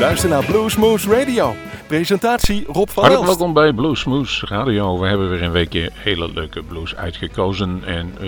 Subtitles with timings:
[0.00, 1.54] Luister naar Bluesmoose Radio.
[1.86, 3.26] Presentatie Rob van Hartelijk Elst.
[3.38, 4.98] welkom bij Bluesmoose Radio.
[4.98, 7.82] We hebben weer een weekje hele leuke blues uitgekozen.
[7.84, 8.26] En eh,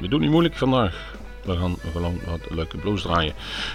[0.00, 1.15] we doen niet moeilijk vandaag.
[1.46, 3.32] We gaan gewoon wat leuke blues draaien.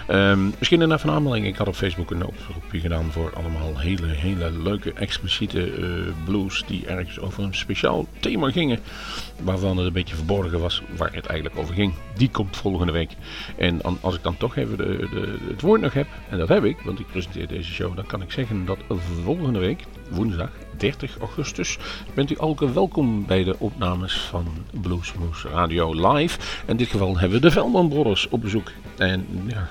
[0.08, 1.46] Ehm, misschien een even aanmelding.
[1.46, 6.64] Ik had op Facebook een oproepje gedaan voor allemaal hele, hele leuke, expliciete eh, blues.
[6.68, 8.80] Die ergens over een speciaal thema gingen.
[9.44, 11.94] Waarvan het een beetje verborgen was waar het eigenlijk over ging.
[12.15, 13.12] Die komt volgende week.
[13.57, 16.07] En als ik dan toch even de, de, het woord nog heb.
[16.29, 17.96] En dat heb ik, want ik presenteer deze show.
[17.96, 18.79] Dan kan ik zeggen dat
[19.24, 20.50] volgende week, woensdag
[20.82, 21.78] 30 augustus,
[22.14, 24.46] bent u ook welkom bij de opnames van
[24.82, 26.40] Bluesmoose Radio Live.
[26.68, 28.71] In dit geval hebben we de Veldman Brothers op bezoek.
[28.98, 29.70] En ja,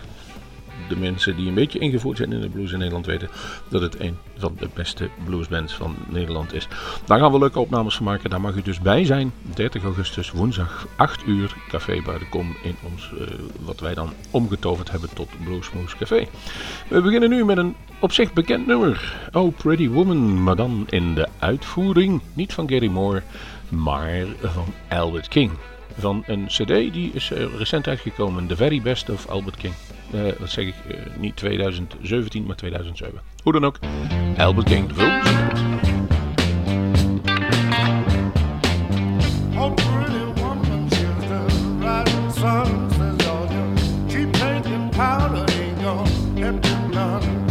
[0.90, 3.28] de mensen die een beetje ingevoerd zijn in de blues in Nederland weten
[3.68, 6.68] dat het een van de beste bluesbands van Nederland is.
[7.04, 8.30] Daar gaan we leuke opnames van maken.
[8.30, 9.32] Daar mag u dus bij zijn.
[9.54, 13.26] 30 augustus, woensdag, 8 uur, Café Buitenkom in ons, eh,
[13.60, 16.26] wat wij dan omgetoverd hebben tot Bluesmoose Café.
[16.88, 19.28] We beginnen nu met een op zich bekend nummer.
[19.32, 23.22] Oh Pretty Woman, maar dan in de uitvoering, niet van Gary Moore,
[23.68, 25.50] maar van Albert King.
[25.98, 29.74] Van een cd die is eh, recent uitgekomen, The Very Best of Albert King.
[30.12, 33.20] Eh, dat zeg ik eh, niet 2017, maar 2007.
[33.42, 33.78] Hoe dan ook,
[34.36, 35.20] Albert King, de film.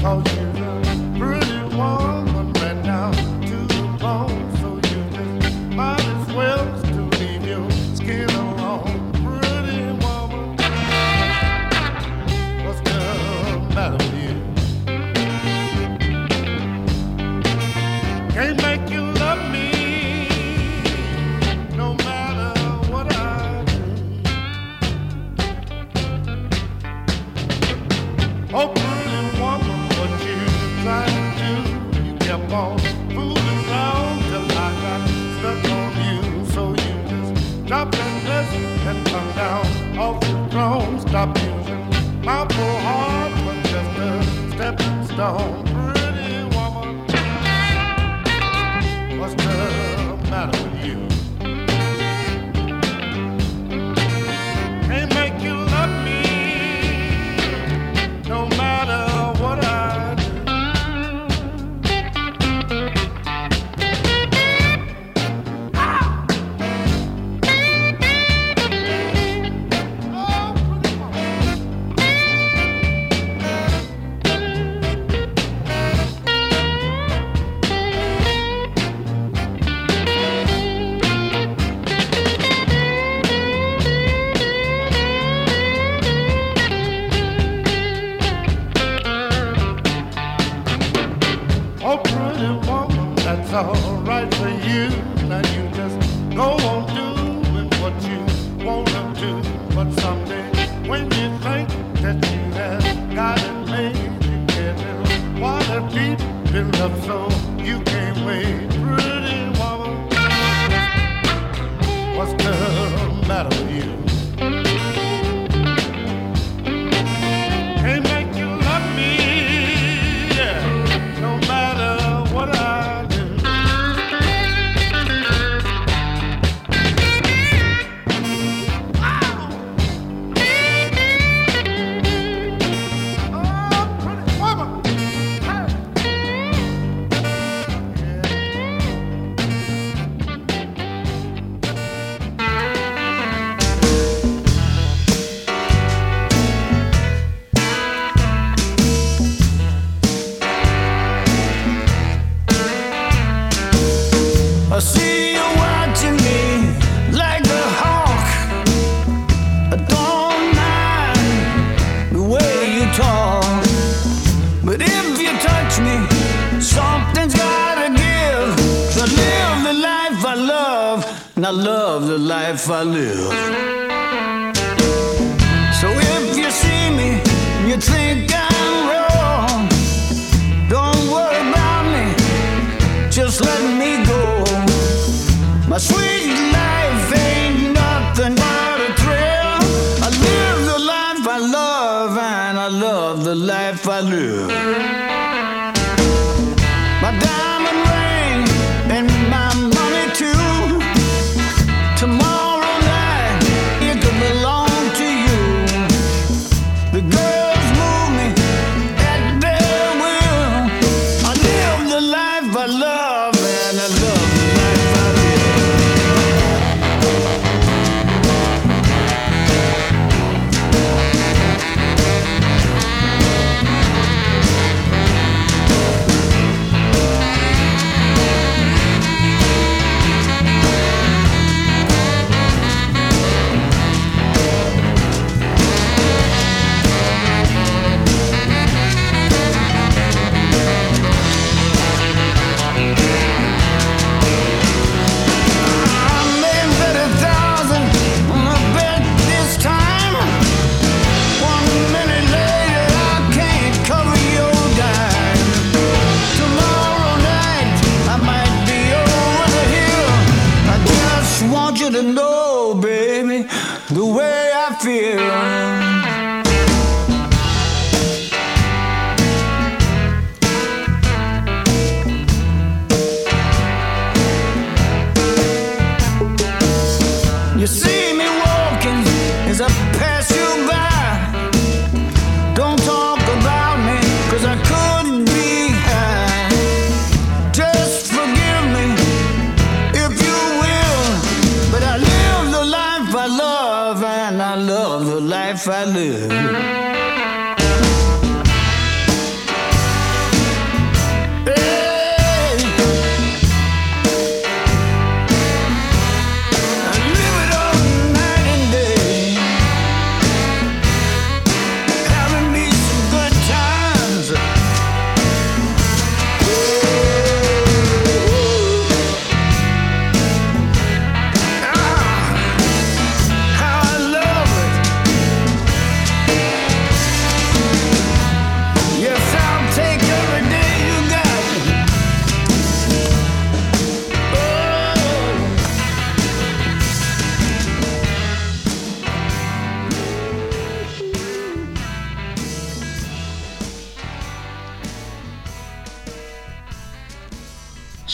[0.03, 0.38] Oh,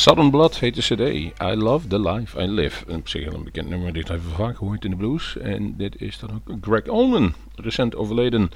[0.05, 0.99] Southern Blood heet de cd.
[1.41, 2.91] I Love the Life I Live.
[2.91, 3.93] Een zich een bekend nummer.
[3.93, 5.37] Dit hebben we vaak gehoord in de blues.
[5.37, 7.33] En dit is dan ook Greg Allman.
[7.55, 8.49] Recent overleden.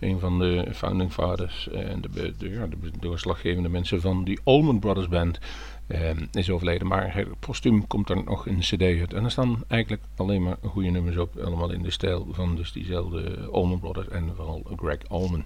[0.00, 1.68] Een van de founding fathers.
[1.68, 5.38] En de, ja, de doorslaggevende mensen van die Allman Brothers Band.
[5.86, 6.86] ehm, is overleden.
[6.86, 9.12] Maar het postuum komt er nog een cd uit.
[9.12, 11.36] En er staan eigenlijk alleen maar goede nummers op.
[11.36, 14.08] Allemaal in de stijl van dus diezelfde Allman Brothers.
[14.08, 15.44] En vooral Greg Allman.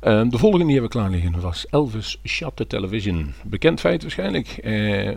[0.00, 3.32] Eh, de volgende die hebben we klaar liggen was Elvis Shot the Television.
[3.44, 4.48] Bekend feit waarschijnlijk.
[4.48, 4.72] Eh,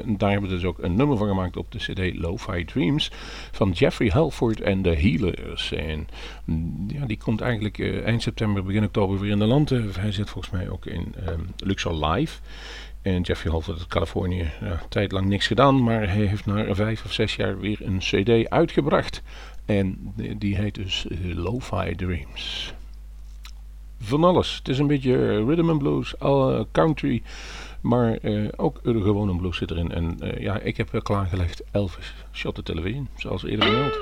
[0.05, 3.11] daar hebben we dus ook een nummer van gemaakt op de CD Lo-Fi Dreams
[3.51, 5.71] van Jeffrey Halford en de Healers.
[5.71, 6.07] En
[6.45, 9.91] mm, ja, die komt eigenlijk eh, eind september, begin oktober weer in de landen.
[9.99, 12.39] Hij zit volgens mij ook in ehm, Luxor Live.
[13.01, 14.51] En Jeffrey Halford uit Californië,
[14.89, 18.49] tijd lang niks gedaan, maar hij heeft na vijf of zes jaar weer een CD
[18.49, 19.21] uitgebracht.
[19.65, 22.73] En die- heet dus eh, Lo-Fi Dreams
[24.03, 24.55] van alles.
[24.55, 27.21] Het is een beetje eh, rhythm and blues, al country,
[27.83, 29.91] maar eh, ook de gewone blues zit erin.
[29.91, 33.93] En eh, ja, ik heb eh, klaargelegd Elvis, Shot the Television, zoals eerder vermeld.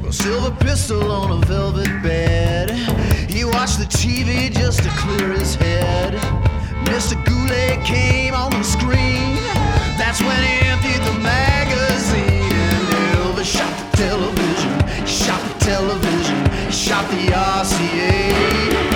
[0.00, 2.70] Well, silver pistol on a velvet bed.
[3.28, 6.14] He watched the TV just to clear his head.
[6.86, 7.14] Mr.
[7.26, 9.36] Goulet came on the screen.
[10.00, 12.54] That's when he emptied the magazine.
[13.20, 18.89] Elvis shot the television, shot the television, shot the RCA.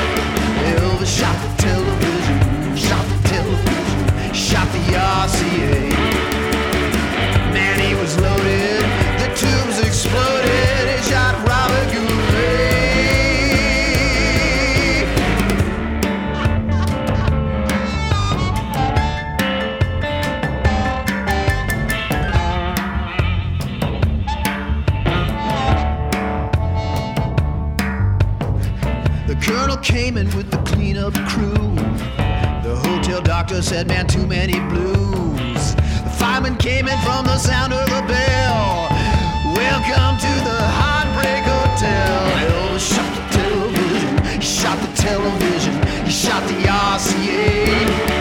[5.26, 5.48] The
[7.52, 8.82] Man, he was loaded,
[9.18, 11.84] the tubes exploded, he shot Robert.
[29.26, 31.74] The colonel came in with the cleanup crew.
[32.62, 34.93] The hotel doctor said, man, too many blues.
[36.44, 38.88] Fireman came in from the sound of the bell.
[39.56, 42.20] Welcome to the Heartbreak Hotel.
[42.44, 48.13] Elvis shot the television, shot the television, shot the RCA.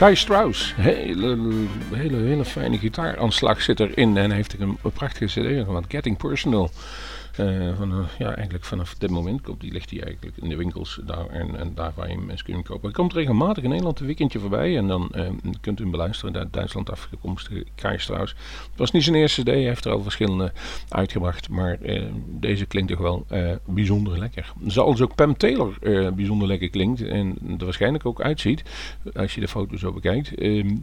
[0.00, 1.36] Kai Strauss, hele,
[1.94, 6.70] hele, hele fijne gitaaraanslag zit erin en heeft een, prachtige cd gemaakt, Getting Personal.
[7.38, 10.56] Uh, van, uh, ja, eigenlijk vanaf dit moment komt die, ligt hij eigenlijk in de
[10.56, 12.82] winkels daar en, en daar waar je hem mensen kunt kopen.
[12.82, 15.28] Hij komt regelmatig in Nederland een weekendje voorbij en dan uh,
[15.60, 16.36] kunt u hem beluisteren.
[16.36, 18.34] Uit Duitsland afgekomstige Kai Strauss.
[18.70, 20.52] Het was niet zijn eerste CD, hij heeft er al verschillende
[20.88, 21.78] uitgebracht, maar
[22.26, 23.26] deze klinkt toch wel
[23.64, 24.52] bijzonder lekker.
[24.66, 25.74] Zoals ook Pam Taylor
[26.14, 28.62] bijzonder lekker klinkt en er waarschijnlijk ook uitziet,
[29.14, 30.34] als je de foto zo bekijkt.
[30.34, 30.76] Ehm,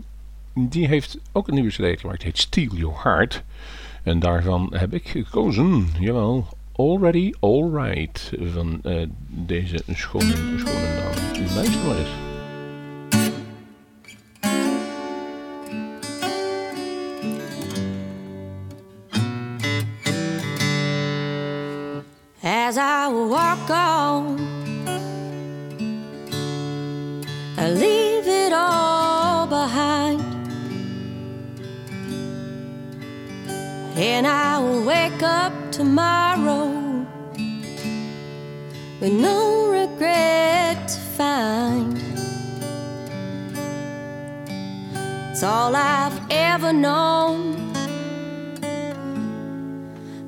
[0.54, 3.44] die heeft ook een nieuwe CD gemaakt, heet Steal Your Heart.
[4.08, 11.46] En daarvan heb ik gekozen, jawel, Already Alright van uh, deze schone, schone naam.
[11.56, 12.10] Luister maar eens.
[22.42, 24.57] As I walk on,
[34.00, 36.68] And I will wake up tomorrow
[39.02, 41.98] with no regret to find.
[45.32, 47.74] It's all I've ever known.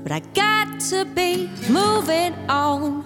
[0.01, 3.05] But I got to be moving on.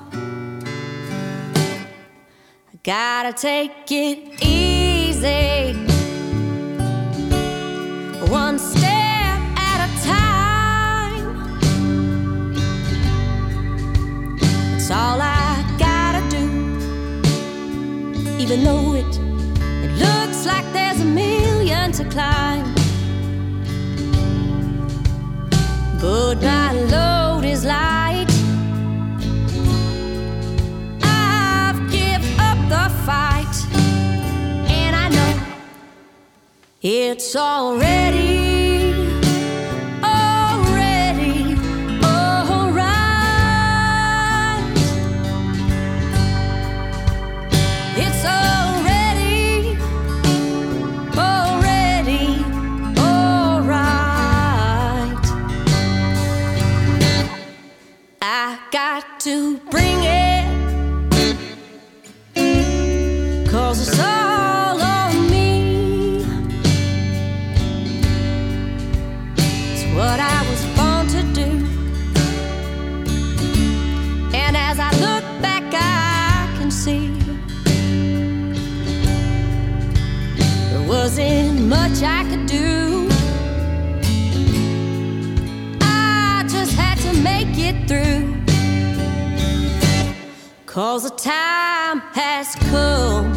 [2.71, 5.82] I gotta take it easy.
[18.43, 19.19] Even though it,
[19.85, 22.75] it looks like there's a million to climb.
[26.01, 28.27] But my load is light.
[31.03, 33.55] I've give up the fight.
[34.69, 35.41] And I know
[36.81, 38.22] it's already
[90.73, 93.32] Cause the time has come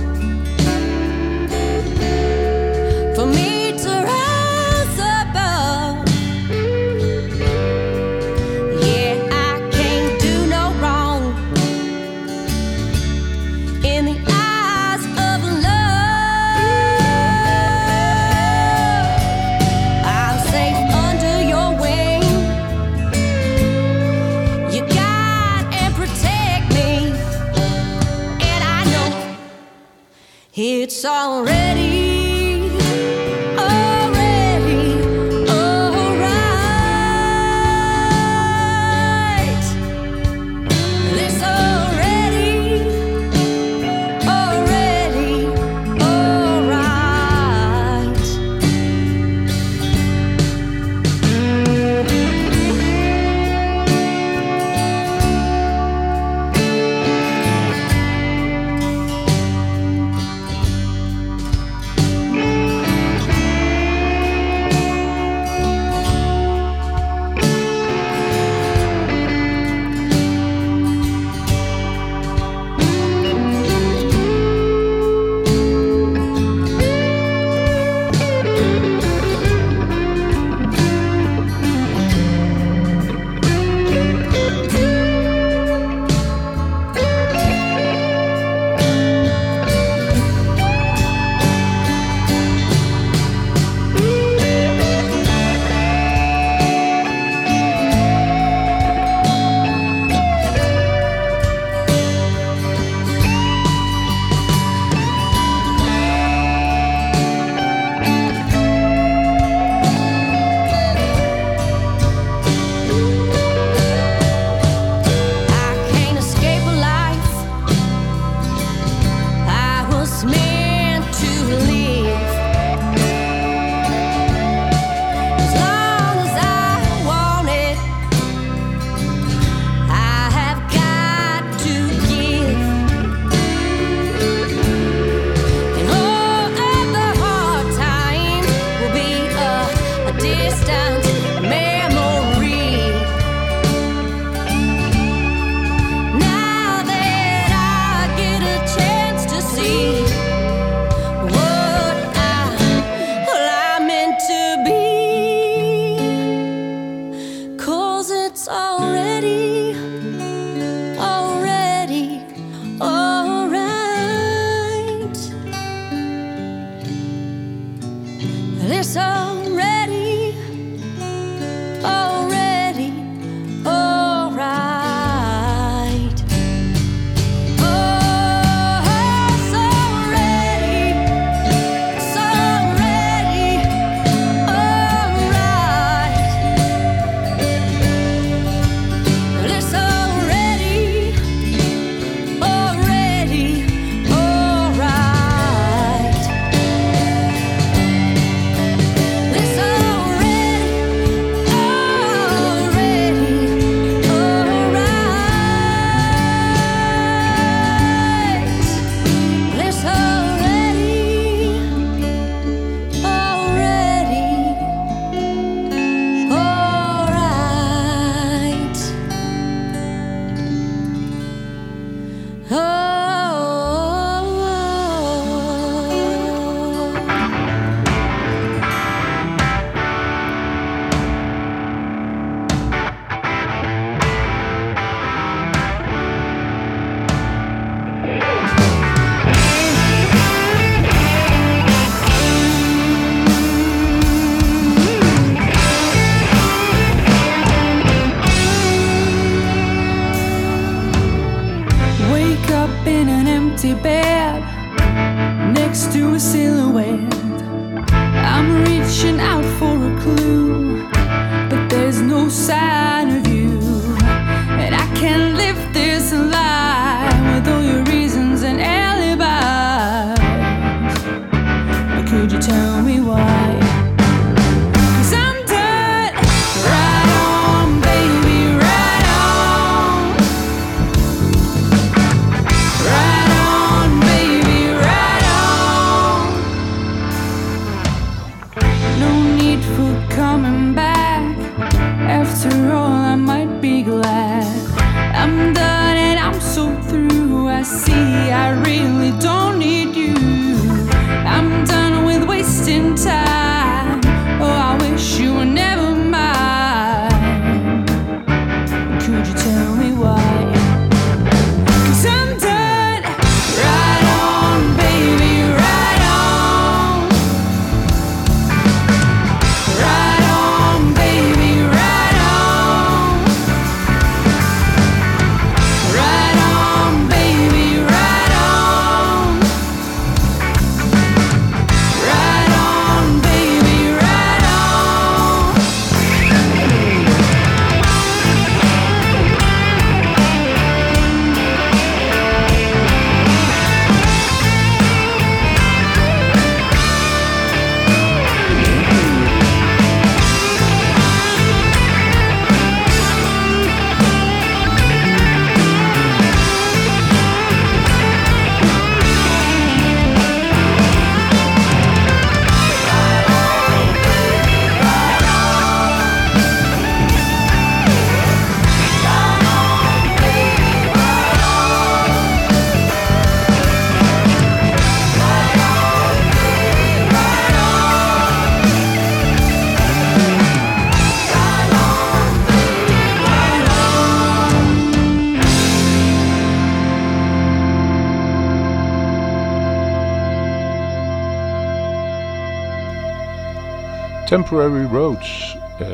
[394.37, 395.57] Temporary Roads.
[395.79, 395.87] eh,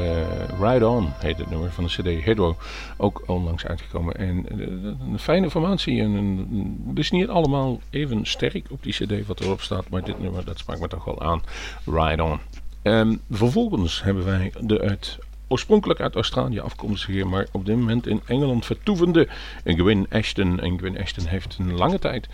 [0.61, 2.57] Ride On heet het nummer van de CD Hydro.
[2.97, 4.15] Ook onlangs uitgekomen.
[4.15, 4.59] En eh,
[5.13, 6.01] een fijne formatie.
[6.01, 9.89] En een, het is niet allemaal even sterk op die CD wat erop staat.
[9.89, 11.43] Maar dit nummer dat sprak me toch wel aan.
[11.85, 12.39] Ride On.
[12.83, 15.19] Ehm, vervolgens hebben wij de uit
[15.53, 19.29] oorspronkelijk uit Australië afkomstige, maar op dit moment in Engeland vertoevende
[19.65, 20.61] Gwyn Ashton.
[20.61, 22.29] En Gwyn Ashton heeft een lange tijd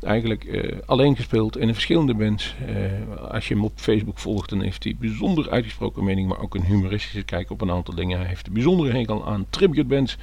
[0.00, 2.54] eigenlijk eh, alleen gespeeld in verschillende bands.
[2.66, 6.54] Eh, als je hem op Facebook volgt, dan heeft hij bijzonder uitgesproken mening, maar ook
[6.54, 8.18] een humoristische kijk op een aantal dingen.
[8.18, 10.16] Hij heeft een bijzondere hekel aan tribute bands,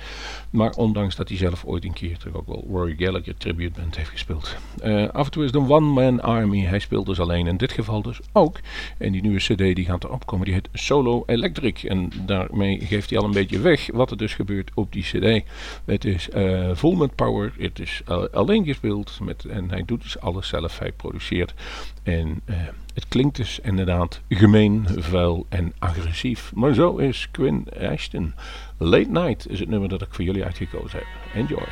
[0.50, 3.98] maar ondanks dat hij zelf ooit een keer toch ook wel Rory Gallagher tribute band
[3.98, 4.56] heeft gespeeld.
[4.82, 6.62] Eh, af en toe is een one-man army.
[6.62, 7.48] Hij speelt dus alleen.
[7.48, 8.60] In dit geval dus ook.
[8.98, 11.84] En die nieuwe cd die gaat erop komen, die heet Solo Electric.
[11.84, 12.10] En
[12.48, 15.44] daarmee geeft hij al een beetje weg wat er dus gebeurt op die cd.
[15.86, 17.54] Het is eh, vol met power.
[17.58, 19.20] Het is alleen gespeeld.
[19.24, 20.80] Met, en hij doet dus alles zelf.
[20.80, 21.54] Hij produceert.
[22.04, 22.56] En eh,
[22.94, 26.52] het klinkt dus inderdaad gemeen, vuil en agressief.
[26.56, 28.34] Maar zo is Quinn Ashton.
[28.78, 31.08] Late Night is het nummer dat ik voor jullie uitgekozen heb.
[31.34, 31.68] Enjoy.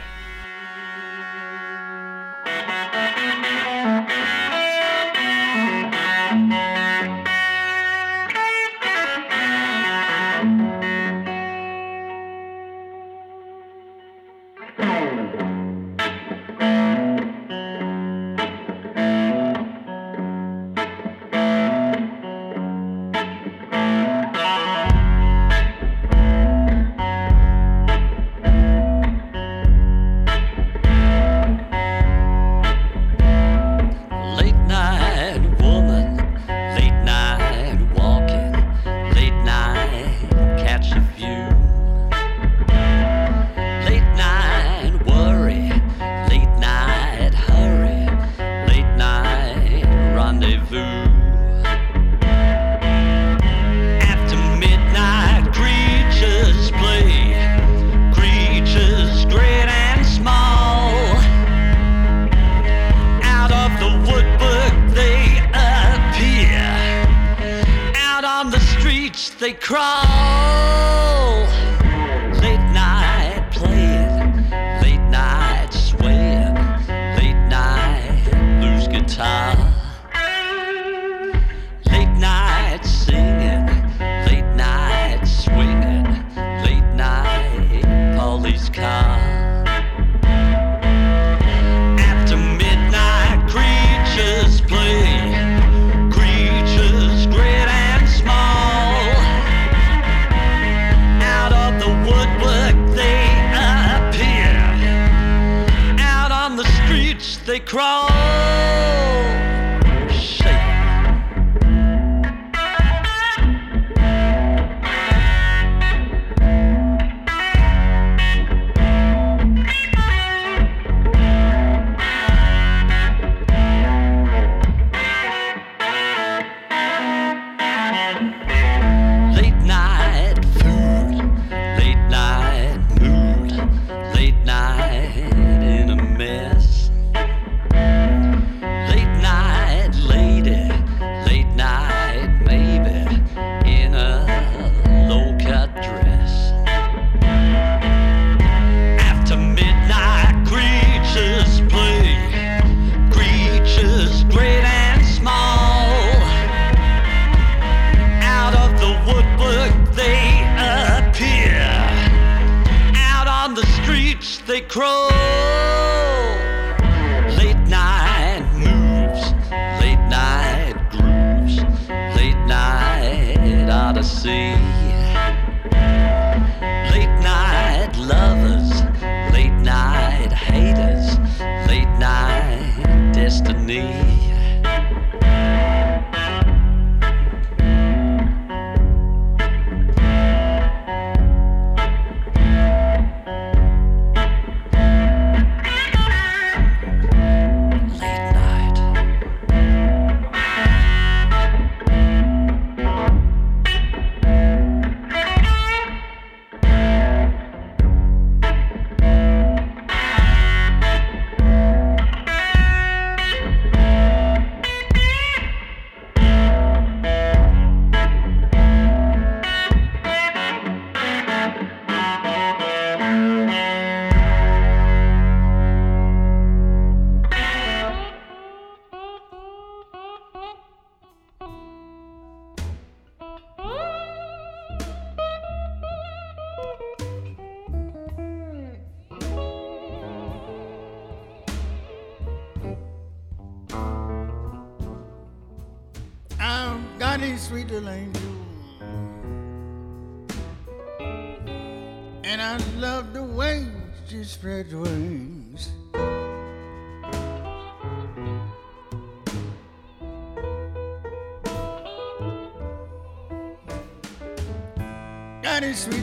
[107.68, 108.07] crawl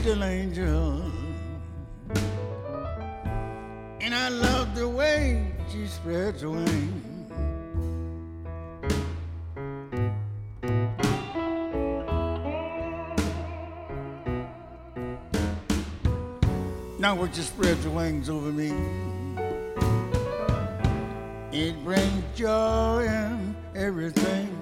[0.07, 1.01] angel.
[4.01, 7.01] And I love the way she spreads her wings.
[16.99, 18.73] Now when she spreads her wings over me,
[21.51, 24.54] it brings joy in everything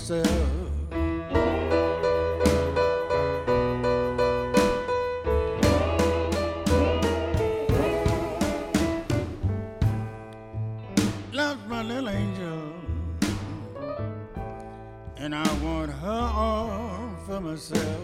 [0.00, 0.26] myself.
[11.32, 12.72] Love's my little angel,
[15.16, 17.99] and I want her all for myself.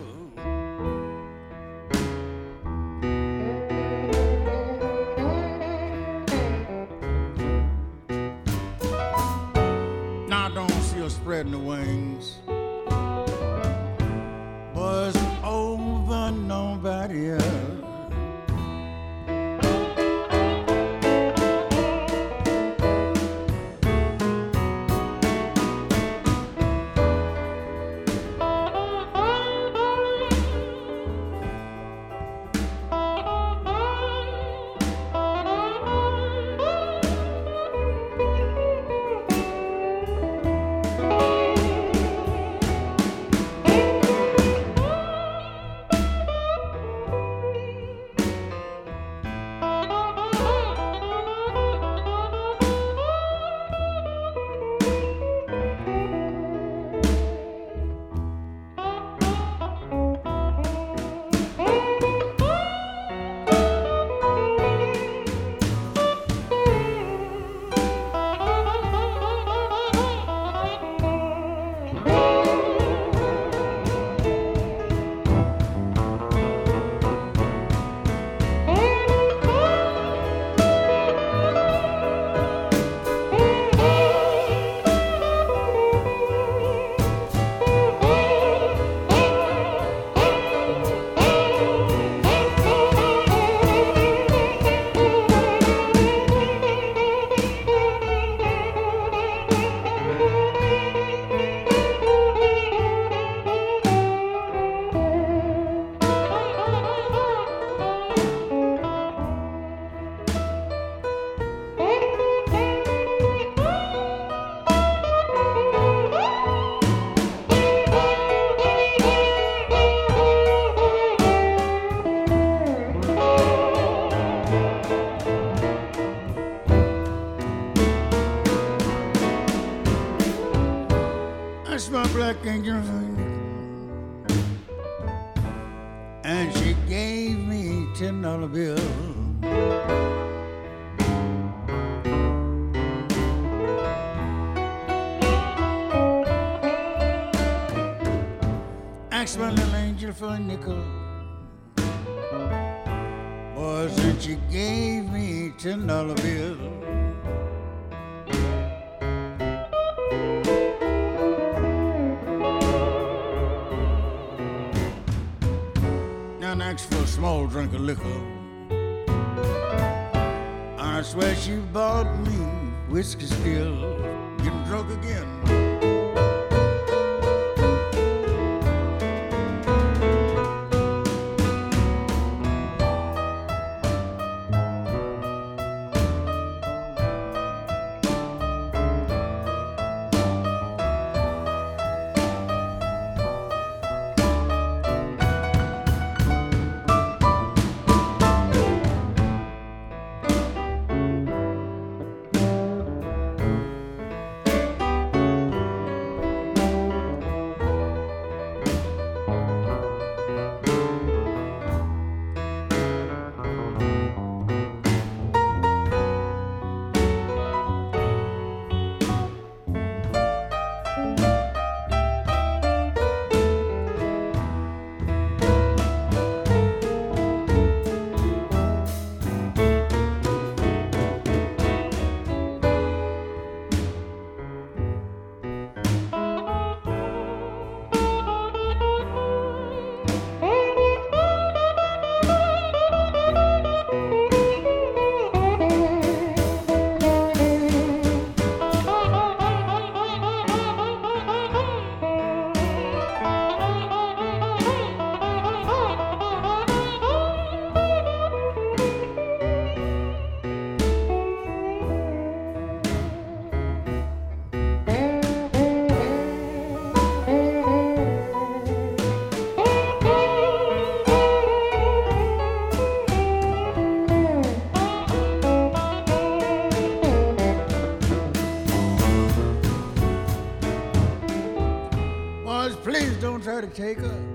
[283.47, 284.26] Try to take us.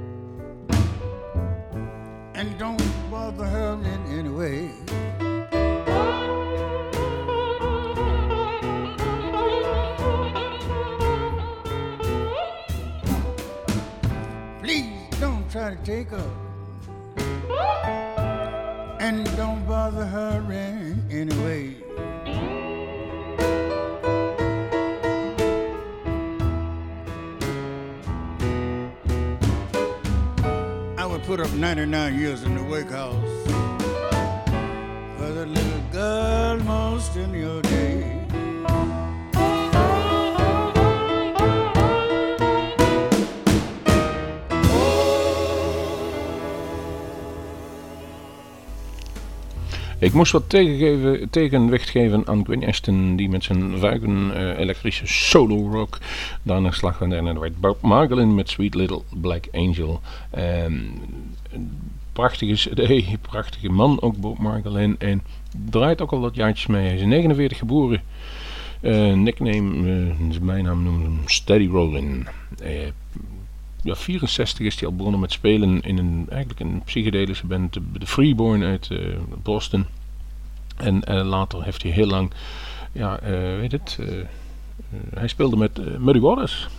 [31.25, 33.43] Put up 99 years in the wake house
[35.17, 38.20] for the little girl most in your day.
[50.01, 55.07] Ik moest wat tegengeven, tegenwicht geven aan Gwen Ashton, die met zijn vuigen eh, elektrische
[55.07, 55.97] solo rock
[56.43, 60.01] daarna slag van en werd Bob Margolin met Sweet Little Black Angel.
[60.31, 60.99] Een
[62.13, 65.21] prachtige cd, prachtige man ook Bob Margolin en
[65.69, 66.85] draait ook al wat jaartjes mee.
[66.85, 68.01] Hij is in 49 geboren.
[68.81, 72.27] Eh, nickname, eh, zijn bijnaam noemen hem Steady Rollin.
[72.61, 72.71] Eh,
[73.81, 78.05] ja, 64 is hij al begonnen met spelen in een, eigenlijk een psychedelische band, de,
[78.05, 78.97] Freeborn uit eh,
[79.43, 79.85] Boston.
[80.77, 82.31] En eh, later heeft hij heel lang,
[82.91, 83.99] ja, eh, weet het,
[85.13, 86.69] hij speelde met Muddy Waters.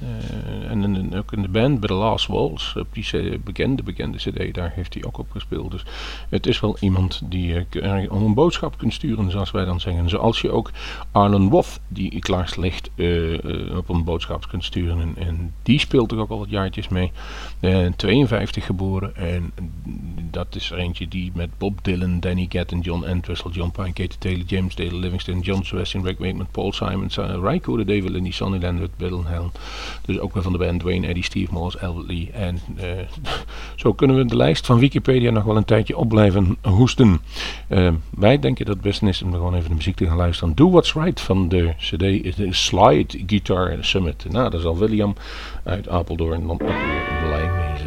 [0.00, 4.54] Eh, en ook in de band bij The Last Waltz, op die bekende, bekende cd,
[4.54, 5.70] daar heeft hij ook op gespeeld.
[5.70, 5.84] Dus
[6.28, 9.80] het is wel iemand die je er om een boodschap kunt sturen, zoals wij dan
[9.80, 10.08] zeggen.
[10.08, 10.70] Zoals je ook
[11.12, 15.00] Arlen Woth, die klaar ligt, eh, eh, op een boodschap kunt sturen.
[15.00, 17.12] En, en die speelt er ook al wat jaartjes mee.
[17.60, 19.52] Eh, 52 geboren en
[20.30, 24.18] dat is er eentje die met Bob Dylan, Danny Gatton, John Entwistle, John Pine, Katie
[24.18, 28.58] Taylor, James Dale, Livingston, John Sebastian, Rick Wakeman, Paul Simon, uh, de David Lindy, Sonny
[28.58, 29.52] Landreth, Bill Helm.
[30.04, 32.30] Dus ook weer van de band Dwayne Eddy, Steve Morris, Albert.
[32.32, 32.88] En eh,
[33.82, 37.20] zo kunnen we de lijst van Wikipedia nog wel een tijdje op blijven hoesten.
[37.68, 40.54] Eh, wij denken dat het beste is om gewoon even de muziek te gaan luisteren.
[40.54, 44.26] Do What's Right van de CD is de Slide Guitar Summit.
[44.30, 45.14] Nou, daar zal William
[45.64, 47.77] uit Apeldoorn dan ook blij mee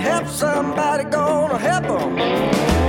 [0.00, 2.79] help somebody, gonna help them.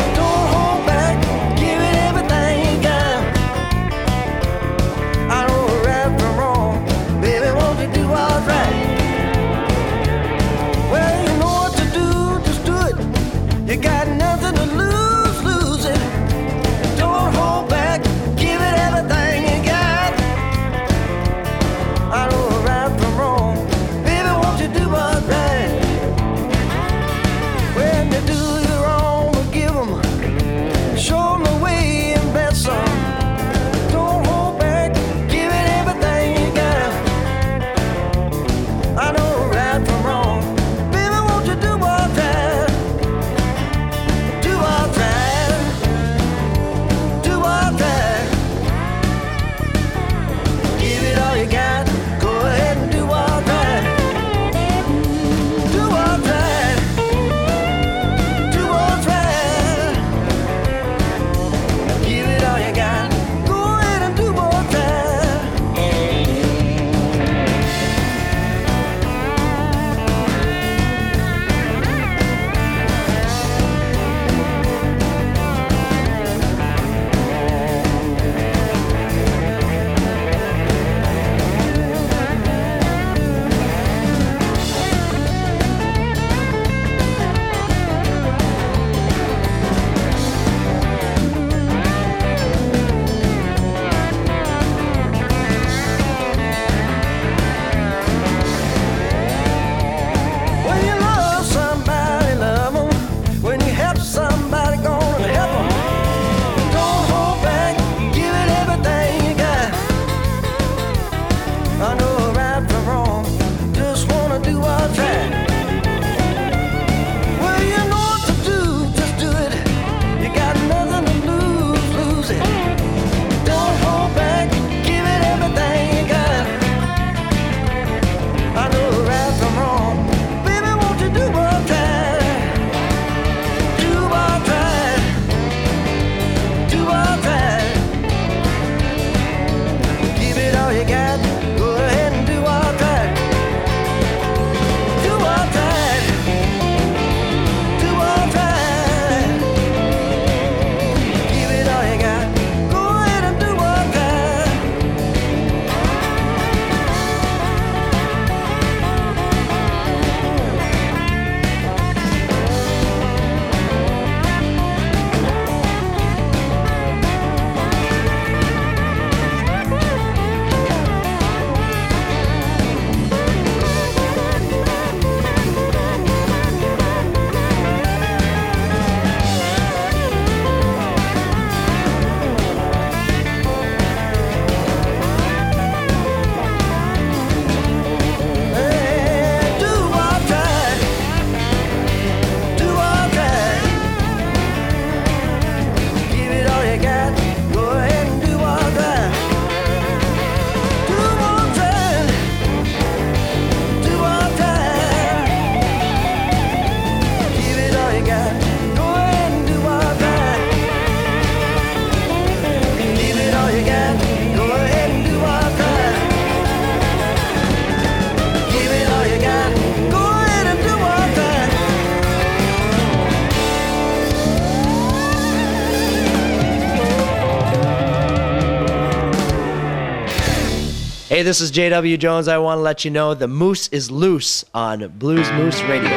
[231.22, 232.28] Hey, this is JW Jones.
[232.28, 235.92] I want to let you know the moose is loose on Blues Moose Radio.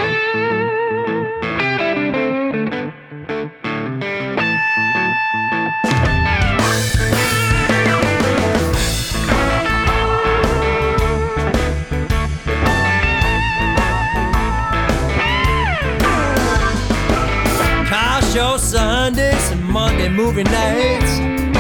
[18.58, 21.53] Sundays and Monday movie nights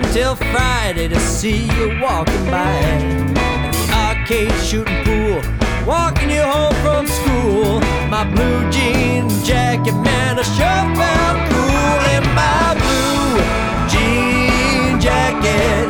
[0.00, 2.72] waiting till Friday to see you walking by.
[3.36, 5.40] At the arcade shooting pool,
[5.86, 7.80] walking you home from school.
[8.08, 13.40] My blue jean jacket, man, I sure felt cool in my blue
[13.88, 15.88] jean jacket.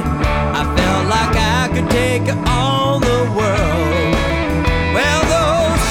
[0.54, 4.14] I felt like I could take on the world.
[4.94, 5.82] Well, those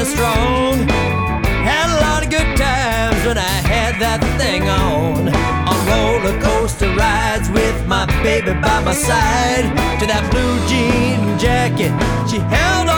[0.00, 0.88] and strong.
[1.68, 5.28] Had a lot of good times when I had that thing on.
[5.68, 9.66] On roller coaster rides with my baby by my side.
[10.00, 11.92] To that blue jean jacket
[12.28, 12.89] she held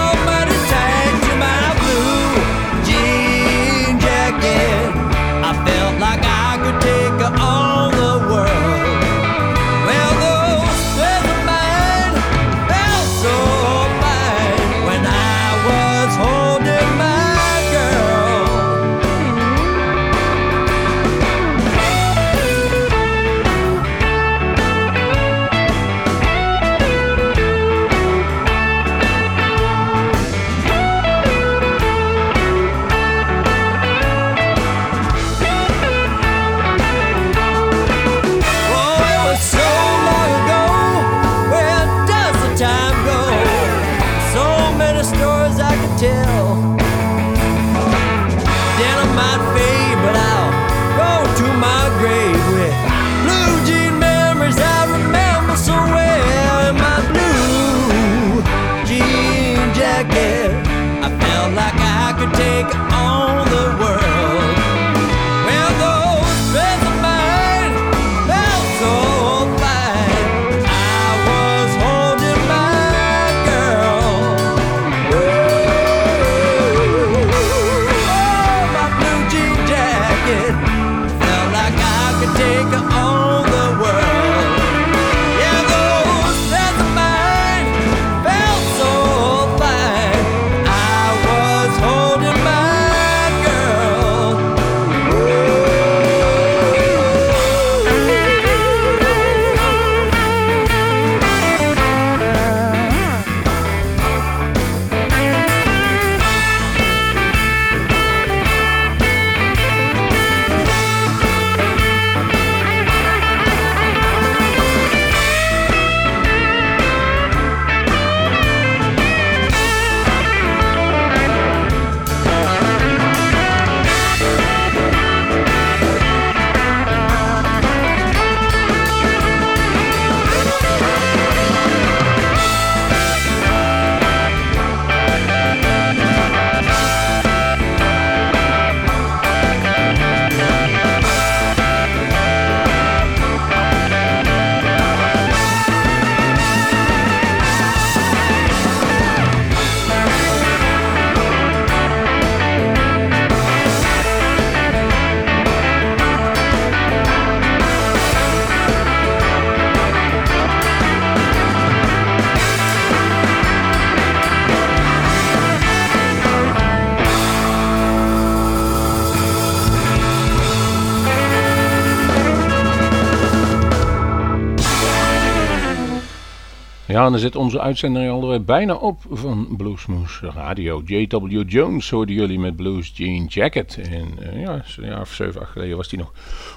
[176.93, 180.83] Ja, en dan zit onze uitzending alweer bijna op van Bluesmoes Radio.
[180.85, 181.43] J.W.
[181.47, 183.77] Jones hoorden jullie met Blues Jean Jacket.
[183.77, 186.13] En eh, ja, een jaar of zeven, acht geleden was hij nog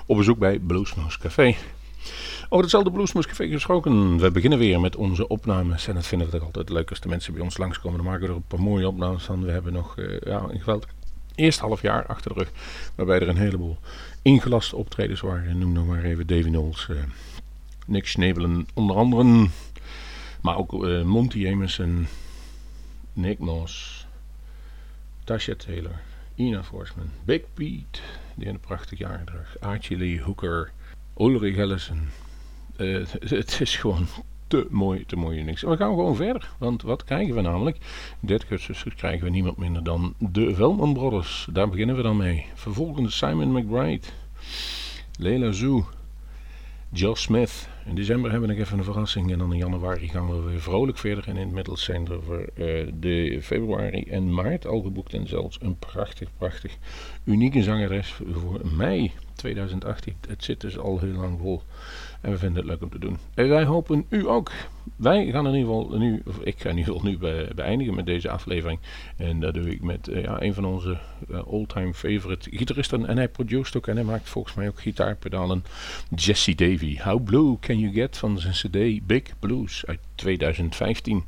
[0.05, 1.55] op bezoek bij Bluesmoes Café.
[2.43, 4.17] Over hetzelfde Bluesmoes Café gesproken.
[4.17, 5.87] We beginnen weer met onze opnames.
[5.87, 7.97] En dat vinden we toch altijd leuk als de mensen bij ons langskomen.
[7.97, 9.43] Dan maken we er een paar mooie opnames van.
[9.43, 10.89] We hebben nog eh, ja, een geweldig
[11.35, 12.51] eerst half jaar achter de rug.
[12.95, 13.77] Waarbij er een heleboel
[14.21, 15.57] ingelaste optredens waren.
[15.57, 16.95] Noem nog maar even Davy Knowles, eh,
[17.85, 19.47] Nick Schnebelen onder andere.
[20.45, 22.07] Maar ook eh, Monty Jameson,
[23.13, 24.05] Nick Moss,
[25.23, 26.01] Tasha Taylor,
[26.35, 27.99] Ina Forsman, Big Pete,
[28.35, 30.71] die een prachtig jaardag, Archie Lee Hooker,
[31.17, 32.07] Ulrich Ellison.
[32.75, 34.07] Eh, het is gewoon
[34.47, 35.61] te mooi, te mooi niks.
[35.61, 37.77] We gaan gewoon verder, want wat krijgen we namelijk?
[38.19, 41.47] 30 augustus krijgen we niemand minder dan de Velman Brothers.
[41.51, 42.45] Daar beginnen we dan mee.
[42.53, 44.07] Vervolgens Simon McBride,
[45.19, 45.85] Leila Zoo,
[46.89, 47.73] Josh Smith.
[47.85, 49.31] In december hebben we nog even een verrassing.
[49.31, 51.27] En dan in januari gaan we weer vrolijk verder.
[51.27, 55.13] En in het middels zijn er voor eh, de februari en maart al geboekt.
[55.13, 56.77] En zelfs een prachtig, prachtig
[57.23, 60.15] unieke zangeres voor mei 2018.
[60.27, 61.61] Het zit dus al heel lang vol.
[62.21, 63.17] En we vinden het leuk om te doen.
[63.33, 64.51] En wij hopen u ook.
[64.95, 67.95] Wij gaan in ieder geval nu, of ik ga in ieder geval nu be- beëindigen
[67.95, 68.79] met deze aflevering.
[69.17, 70.97] En dat doe ik met eh, ja, een van onze
[71.29, 73.05] eh, all-time favorite gitaristen.
[73.05, 75.63] En hij produceert ook en hij maakt volgens mij ook gitaarpedalen.
[76.15, 76.97] Jesse Davy.
[76.99, 81.25] How Blue Can You Get van zijn cd Big Blues uit 2015.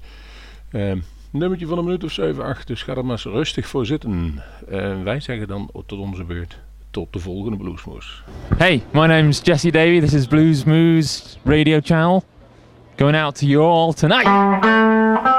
[0.72, 0.99] Ehm
[1.32, 2.68] nummertje van een minuut of 7, 8.
[2.68, 4.43] Dus ga er maar eens rustig voor zitten.
[4.68, 6.60] En wij zeggen dan tot onze beurt.
[6.98, 8.24] Tot de volgende Bluesmoes.
[8.58, 10.00] Hey, my name's Jesse Davy.
[10.00, 10.66] This is Blues
[11.43, 12.24] Radio Channel.
[12.95, 15.36] Going out to you all tonight.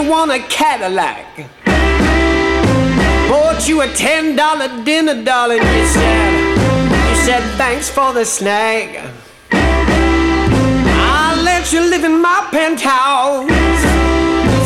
[0.00, 1.26] you want a Cadillac.
[3.28, 5.58] Bought you a ten dollar dinner, darling.
[5.58, 6.32] You said,
[7.08, 9.10] you said thanks for the snag.
[9.52, 13.50] I let you live in my penthouse.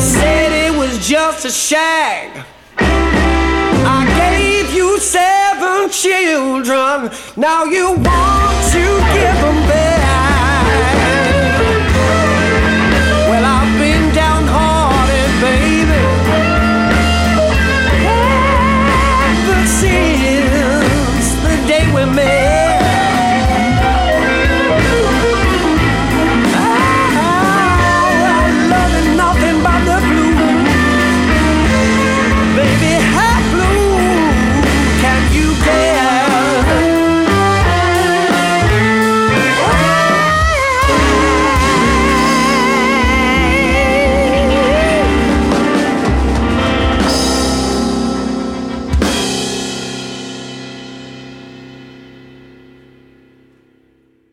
[0.00, 2.44] Said it was just a shag.
[2.78, 7.10] I gave you seven children.
[7.36, 10.13] Now you want to give them back.